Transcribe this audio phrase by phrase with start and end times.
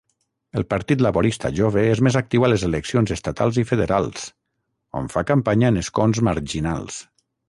[0.59, 4.23] El Partit Laborista Jove és més actiu a les eleccions estatals i federals,
[5.01, 6.99] on fa campanya en escons marginals.